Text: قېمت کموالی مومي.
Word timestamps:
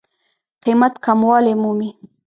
قېمت 0.63 0.93
کموالی 1.05 1.53
مومي. 1.61 1.89